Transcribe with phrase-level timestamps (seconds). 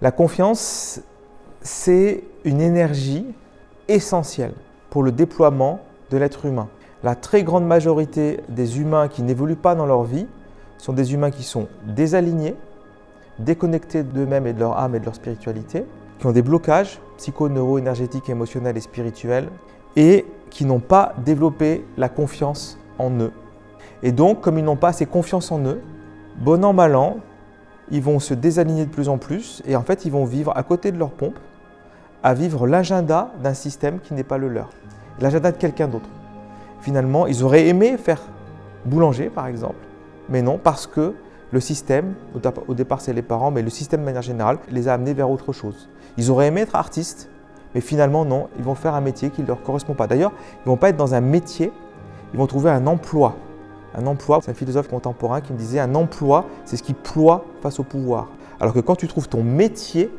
[0.00, 1.00] La confiance,
[1.60, 3.26] c'est une énergie
[3.88, 4.54] essentielle
[4.90, 6.68] pour le déploiement de l'être humain.
[7.02, 10.26] La très grande majorité des humains qui n'évoluent pas dans leur vie
[10.78, 12.54] sont des humains qui sont désalignés,
[13.40, 15.84] déconnectés d'eux-mêmes et de leur âme et de leur spiritualité,
[16.20, 19.48] qui ont des blocages psycho, neuro, énergétiques, émotionnels et spirituels,
[19.96, 23.32] et qui n'ont pas développé la confiance en eux.
[24.04, 25.80] Et donc, comme ils n'ont pas assez confiance en eux,
[26.36, 27.16] bon an, mal an,
[27.90, 30.62] ils vont se désaligner de plus en plus, et en fait, ils vont vivre à
[30.62, 31.38] côté de leur pompe,
[32.22, 34.70] à vivre l'agenda d'un système qui n'est pas le leur,
[35.20, 36.08] l'agenda de quelqu'un d'autre.
[36.80, 38.20] Finalement, ils auraient aimé faire
[38.84, 39.86] boulanger, par exemple,
[40.28, 41.14] mais non, parce que
[41.50, 42.14] le système,
[42.66, 45.30] au départ c'est les parents, mais le système de manière générale, les a amenés vers
[45.30, 45.88] autre chose.
[46.18, 47.30] Ils auraient aimé être artistes,
[47.74, 50.06] mais finalement non, ils vont faire un métier qui ne leur correspond pas.
[50.06, 51.72] D'ailleurs, ils ne vont pas être dans un métier,
[52.34, 53.36] ils vont trouver un emploi.
[53.94, 57.44] Un emploi, c'est un philosophe contemporain qui me disait, un emploi, c'est ce qui ploie
[57.62, 58.28] face au pouvoir.
[58.60, 60.10] Alors que quand tu trouves ton métier,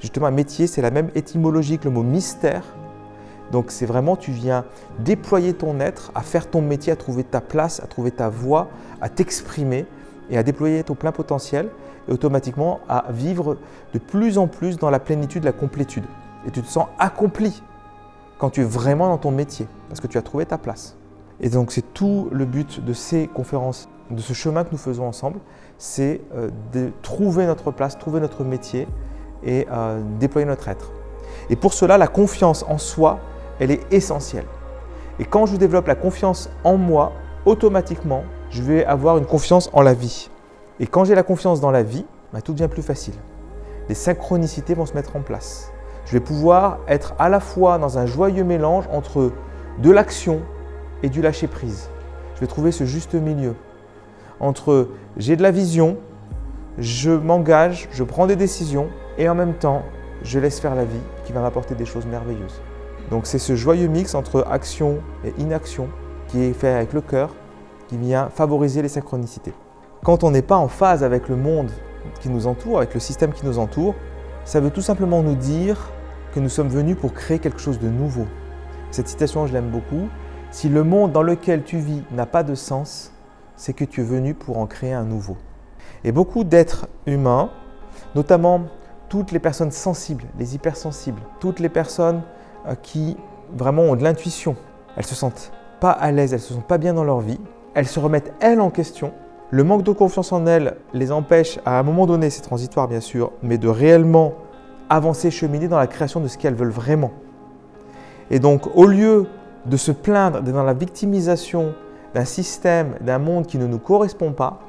[0.00, 2.62] justement un métier, c'est la même étymologie que le mot mystère.
[3.50, 4.64] Donc c'est vraiment, tu viens
[4.98, 8.68] déployer ton être, à faire ton métier, à trouver ta place, à trouver ta voie,
[9.00, 9.86] à t'exprimer
[10.30, 11.70] et à déployer ton plein potentiel
[12.08, 13.56] et automatiquement à vivre
[13.94, 16.04] de plus en plus dans la plénitude, la complétude.
[16.46, 17.62] Et tu te sens accompli
[18.38, 20.97] quand tu es vraiment dans ton métier parce que tu as trouvé ta place.
[21.40, 25.06] Et donc c'est tout le but de ces conférences, de ce chemin que nous faisons
[25.06, 25.38] ensemble,
[25.76, 28.88] c'est euh, de trouver notre place, trouver notre métier
[29.44, 30.90] et euh, déployer notre être.
[31.50, 33.20] Et pour cela, la confiance en soi,
[33.60, 34.46] elle est essentielle.
[35.18, 37.12] Et quand je développe la confiance en moi,
[37.44, 40.30] automatiquement, je vais avoir une confiance en la vie.
[40.80, 43.14] Et quand j'ai la confiance dans la vie, bah, tout devient plus facile.
[43.88, 45.72] Les synchronicités vont se mettre en place.
[46.04, 49.32] Je vais pouvoir être à la fois dans un joyeux mélange entre
[49.78, 50.40] de l'action
[51.02, 51.88] et du lâcher-prise.
[52.34, 53.54] Je vais trouver ce juste milieu
[54.40, 55.96] entre j'ai de la vision,
[56.78, 59.82] je m'engage, je prends des décisions et en même temps,
[60.22, 62.60] je laisse faire la vie qui va m'apporter des choses merveilleuses.
[63.10, 65.88] Donc c'est ce joyeux mix entre action et inaction
[66.28, 67.30] qui est fait avec le cœur
[67.88, 69.54] qui vient favoriser les synchronicités.
[70.04, 71.70] Quand on n'est pas en phase avec le monde
[72.20, 73.94] qui nous entoure, avec le système qui nous entoure,
[74.44, 75.90] ça veut tout simplement nous dire
[76.32, 78.26] que nous sommes venus pour créer quelque chose de nouveau.
[78.90, 80.08] Cette citation, je l'aime beaucoup.
[80.50, 83.12] Si le monde dans lequel tu vis n'a pas de sens,
[83.56, 85.36] c'est que tu es venu pour en créer un nouveau.
[86.04, 87.50] Et beaucoup d'êtres humains,
[88.14, 88.62] notamment
[89.08, 92.22] toutes les personnes sensibles, les hypersensibles, toutes les personnes
[92.66, 93.16] euh, qui
[93.54, 94.56] vraiment ont de l'intuition,
[94.96, 97.40] elles se sentent pas à l'aise, elles se sentent pas bien dans leur vie,
[97.74, 99.12] elles se remettent elles en question.
[99.50, 103.00] Le manque de confiance en elles les empêche à un moment donné, c'est transitoire bien
[103.00, 104.34] sûr, mais de réellement
[104.88, 107.12] avancer, cheminer dans la création de ce qu'elles veulent vraiment.
[108.30, 109.26] Et donc au lieu
[109.66, 111.74] de se plaindre dans la victimisation
[112.14, 114.60] d'un système, d'un monde qui ne nous correspond pas,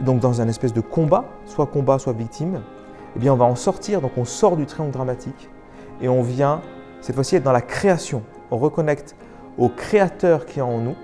[0.00, 2.62] donc dans un espèce de combat, soit combat, soit victime,
[3.16, 5.50] eh bien on va en sortir, donc on sort du triangle dramatique
[6.00, 6.62] et on vient
[7.00, 8.22] cette fois-ci être dans la création.
[8.50, 9.16] On reconnecte
[9.58, 10.96] au créateur qui est en nous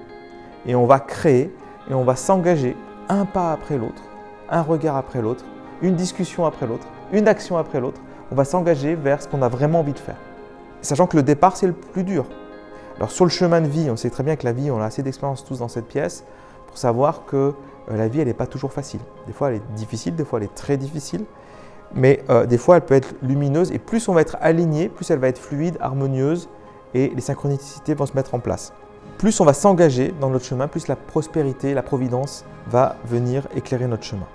[0.67, 1.55] et on va créer
[1.91, 2.77] et on va s'engager
[3.09, 4.03] un pas après l'autre,
[4.51, 5.45] un regard après l'autre,
[5.83, 8.01] une discussion après l'autre, une action après l'autre.
[8.33, 10.17] On va s'engager vers ce qu'on a vraiment envie de faire.
[10.81, 12.27] Sachant que le départ, c'est le plus dur.
[12.97, 14.87] Alors sur le chemin de vie, on sait très bien que la vie, on a
[14.87, 16.25] assez d'expérience tous dans cette pièce
[16.67, 17.37] pour savoir que
[17.91, 19.01] euh, la vie, elle n'est pas toujours facile.
[19.27, 21.25] Des fois, elle est difficile, des fois, elle est très difficile.
[21.95, 25.11] Mais euh, des fois, elle peut être lumineuse et plus on va être aligné, plus
[25.11, 26.49] elle va être fluide, harmonieuse
[26.95, 28.73] et les synchronicités vont se mettre en place
[29.19, 33.87] plus on va s'engager dans notre chemin, plus la prospérité, la providence va venir éclairer
[33.87, 34.27] notre chemin.